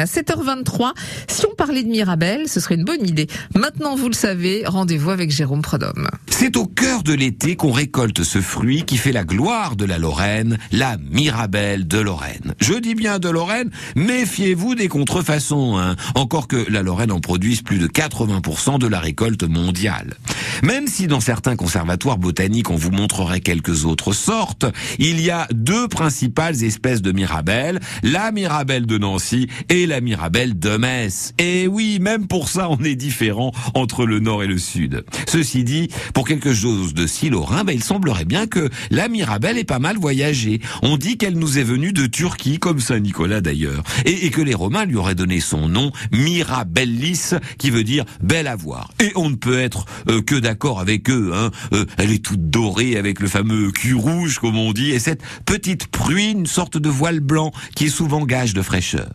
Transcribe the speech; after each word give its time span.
À 0.00 0.04
7h23, 0.04 0.92
si 1.26 1.44
on 1.50 1.56
parlait 1.56 1.82
de 1.82 1.88
Mirabelle, 1.88 2.46
ce 2.46 2.60
serait 2.60 2.76
une 2.76 2.84
bonne 2.84 3.04
idée. 3.04 3.26
Maintenant, 3.56 3.96
vous 3.96 4.06
le 4.06 4.14
savez, 4.14 4.62
rendez-vous 4.64 5.10
avec 5.10 5.32
Jérôme 5.32 5.60
Prodhomme. 5.60 6.08
C'est 6.28 6.56
au 6.56 6.66
cœur 6.66 7.02
de 7.02 7.12
l'été 7.12 7.56
qu'on 7.56 7.72
récolte 7.72 8.22
ce 8.22 8.40
fruit 8.40 8.84
qui 8.84 8.96
fait 8.96 9.10
la 9.10 9.24
gloire 9.24 9.74
de 9.74 9.84
la 9.84 9.98
Lorraine, 9.98 10.56
la 10.70 10.98
Mirabelle 11.10 11.88
de 11.88 11.98
Lorraine. 11.98 12.54
Je 12.60 12.74
dis 12.74 12.94
bien 12.94 13.18
de 13.18 13.28
Lorraine, 13.28 13.72
méfiez-vous 13.96 14.76
des 14.76 14.86
contrefaçons, 14.86 15.76
hein. 15.76 15.96
encore 16.14 16.46
que 16.46 16.64
la 16.70 16.84
Lorraine 16.84 17.10
en 17.10 17.18
produise 17.18 17.62
plus 17.62 17.78
de 17.78 17.88
80% 17.88 18.78
de 18.78 18.86
la 18.86 19.00
récolte 19.00 19.42
mondiale. 19.42 20.14
Même 20.62 20.86
si 20.86 21.08
dans 21.08 21.18
certains 21.18 21.56
conservatoires 21.56 22.18
botaniques 22.18 22.70
on 22.70 22.76
vous 22.76 22.92
montrerait 22.92 23.40
quelques 23.40 23.84
autres 23.84 24.12
sortes, 24.12 24.64
il 25.00 25.20
y 25.20 25.30
a 25.30 25.48
deux 25.52 25.88
principales 25.88 26.62
espèces 26.62 27.02
de 27.02 27.10
Mirabelle, 27.10 27.80
la 28.04 28.30
Mirabelle 28.30 28.86
de 28.86 28.96
Nancy 28.96 29.48
et 29.68 29.87
la 29.88 30.00
Mirabelle 30.00 30.58
de 30.58 30.76
Metz. 30.76 31.32
Et 31.38 31.66
oui, 31.66 31.98
même 32.00 32.26
pour 32.26 32.48
ça, 32.48 32.68
on 32.70 32.78
est 32.84 32.94
différent 32.94 33.52
entre 33.74 34.04
le 34.04 34.20
nord 34.20 34.42
et 34.42 34.46
le 34.46 34.58
sud. 34.58 35.04
Ceci 35.26 35.64
dit, 35.64 35.88
pour 36.14 36.28
quelque 36.28 36.52
chose 36.52 36.94
de 36.94 37.06
si 37.06 37.30
lorrain, 37.30 37.64
ben, 37.64 37.72
il 37.72 37.82
semblerait 37.82 38.26
bien 38.26 38.46
que 38.46 38.68
la 38.90 39.08
Mirabelle 39.08 39.58
ait 39.58 39.64
pas 39.64 39.78
mal 39.78 39.96
voyagé. 39.96 40.60
On 40.82 40.96
dit 40.98 41.16
qu'elle 41.16 41.38
nous 41.38 41.58
est 41.58 41.64
venue 41.64 41.92
de 41.92 42.06
Turquie, 42.06 42.58
comme 42.58 42.80
Saint-Nicolas 42.80 43.40
d'ailleurs, 43.40 43.82
et, 44.04 44.28
que 44.30 44.42
les 44.42 44.54
Romains 44.54 44.84
lui 44.84 44.96
auraient 44.96 45.14
donné 45.14 45.40
son 45.40 45.68
nom, 45.68 45.90
Mirabellis, 46.12 47.30
qui 47.56 47.70
veut 47.70 47.84
dire 47.84 48.04
belle 48.22 48.46
à 48.46 48.56
voir. 48.56 48.90
Et 49.00 49.10
on 49.16 49.30
ne 49.30 49.36
peut 49.36 49.58
être 49.58 49.86
euh, 50.08 50.20
que 50.20 50.34
d'accord 50.34 50.80
avec 50.80 51.08
eux. 51.08 51.32
Hein. 51.34 51.50
Euh, 51.72 51.86
elle 51.96 52.12
est 52.12 52.22
toute 52.22 52.50
dorée 52.50 52.96
avec 52.96 53.20
le 53.20 53.28
fameux 53.28 53.70
cul 53.70 53.94
rouge, 53.94 54.38
comme 54.38 54.58
on 54.58 54.72
dit, 54.72 54.90
et 54.90 54.98
cette 54.98 55.22
petite 55.46 55.86
pruine, 55.86 56.40
une 56.40 56.46
sorte 56.46 56.76
de 56.76 56.88
voile 56.90 57.20
blanc, 57.20 57.52
qui 57.74 57.86
est 57.86 57.88
souvent 57.88 58.24
gage 58.26 58.52
de 58.52 58.60
fraîcheur. 58.60 59.08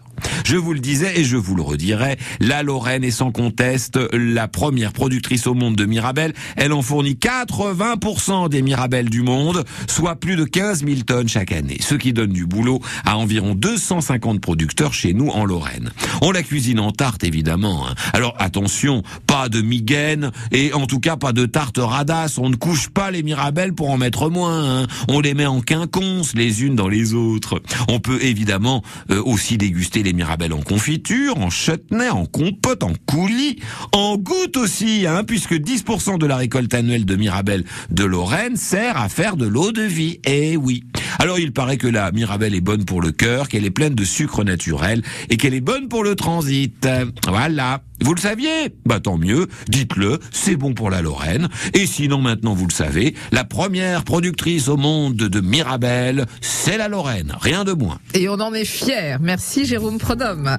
Je 0.45 0.57
vous 0.57 0.73
le 0.73 0.79
disais 0.79 1.19
et 1.19 1.23
je 1.23 1.37
vous 1.37 1.55
le 1.55 1.61
redirai, 1.61 2.17
la 2.39 2.63
Lorraine 2.63 3.03
est 3.03 3.11
sans 3.11 3.31
conteste 3.31 3.99
la 4.13 4.47
première 4.47 4.93
productrice 4.93 5.47
au 5.47 5.53
monde 5.53 5.75
de 5.75 5.85
Mirabelle. 5.85 6.33
Elle 6.55 6.73
en 6.73 6.81
fournit 6.81 7.13
80% 7.13 8.49
des 8.49 8.61
Mirabelles 8.61 9.09
du 9.09 9.21
monde, 9.21 9.63
soit 9.87 10.15
plus 10.15 10.35
de 10.35 10.43
15 10.43 10.85
000 10.85 11.01
tonnes 11.01 11.27
chaque 11.27 11.51
année, 11.51 11.77
ce 11.79 11.95
qui 11.95 12.13
donne 12.13 12.33
du 12.33 12.45
boulot 12.45 12.81
à 13.05 13.17
environ 13.17 13.55
250 13.55 14.41
producteurs 14.41 14.93
chez 14.93 15.13
nous 15.13 15.29
en 15.29 15.45
Lorraine. 15.45 15.91
On 16.21 16.31
la 16.31 16.43
cuisine 16.43 16.79
en 16.79 16.91
tarte 16.91 17.23
évidemment. 17.23 17.87
Hein. 17.87 17.95
Alors 18.13 18.35
attention, 18.39 19.03
pas 19.27 19.49
de 19.49 19.61
migaine 19.61 20.31
et 20.51 20.73
en 20.73 20.85
tout 20.85 20.99
cas 20.99 21.17
pas 21.17 21.33
de 21.33 21.45
tarte 21.45 21.77
radasse. 21.79 22.37
On 22.37 22.49
ne 22.49 22.55
couche 22.55 22.89
pas 22.89 23.11
les 23.11 23.23
Mirabelles 23.23 23.73
pour 23.73 23.89
en 23.89 23.97
mettre 23.97 24.29
moins. 24.29 24.81
Hein. 24.81 24.87
On 25.07 25.19
les 25.19 25.33
met 25.33 25.45
en 25.45 25.61
quinconce 25.61 26.33
les 26.35 26.63
unes 26.63 26.75
dans 26.75 26.87
les 26.87 27.13
autres. 27.13 27.61
On 27.87 27.99
peut 27.99 28.23
évidemment 28.23 28.83
euh, 29.09 29.21
aussi 29.23 29.57
déguster 29.57 30.03
les 30.03 30.12
Mirabelle 30.13 30.53
en 30.53 30.61
confiture, 30.61 31.37
en 31.37 31.49
chutney, 31.49 32.09
en 32.09 32.25
compote, 32.25 32.83
en 32.83 32.93
coulis, 33.05 33.59
en 33.91 34.17
goutte 34.17 34.57
aussi, 34.57 35.05
hein, 35.07 35.23
puisque 35.23 35.53
10% 35.53 36.17
de 36.17 36.25
la 36.25 36.37
récolte 36.37 36.73
annuelle 36.73 37.05
de 37.05 37.15
Mirabelle 37.15 37.63
de 37.89 38.03
Lorraine 38.03 38.55
sert 38.55 38.97
à 38.97 39.09
faire 39.09 39.37
de 39.37 39.45
l'eau 39.45 39.71
de 39.71 39.83
vie. 39.83 40.19
Eh 40.25 40.57
oui. 40.57 40.83
Alors 41.19 41.39
il 41.39 41.53
paraît 41.53 41.77
que 41.77 41.87
la 41.87 42.11
Mirabelle 42.11 42.55
est 42.55 42.61
bonne 42.61 42.85
pour 42.85 43.01
le 43.01 43.11
cœur, 43.11 43.47
qu'elle 43.47 43.65
est 43.65 43.71
pleine 43.71 43.95
de 43.95 44.03
sucre 44.03 44.43
naturel 44.43 45.03
et 45.29 45.37
qu'elle 45.37 45.53
est 45.53 45.61
bonne 45.61 45.87
pour 45.87 46.03
le 46.03 46.15
transit. 46.15 46.87
Voilà. 47.27 47.81
Vous 48.01 48.13
le 48.13 48.19
saviez? 48.19 48.75
Bah 48.85 48.99
tant 48.99 49.17
mieux, 49.17 49.47
dites-le, 49.69 50.19
c'est 50.31 50.57
bon 50.57 50.73
pour 50.73 50.89
la 50.89 51.01
Lorraine. 51.01 51.47
Et 51.73 51.85
sinon 51.85 52.19
maintenant 52.19 52.53
vous 52.53 52.67
le 52.67 52.73
savez, 52.73 53.15
la 53.31 53.45
première 53.45 54.03
productrice 54.03 54.67
au 54.67 54.75
monde 54.75 55.15
de 55.15 55.39
Mirabelle, 55.39 56.25
c'est 56.41 56.77
la 56.77 56.89
Lorraine, 56.89 57.33
rien 57.39 57.63
de 57.63 57.71
moins. 57.71 57.99
Et 58.13 58.27
on 58.27 58.33
en 58.41 58.53
est 58.53 58.65
fiers. 58.65 59.15
Merci 59.21 59.65
Jérôme 59.65 59.99
Prodhomme. 60.03 60.57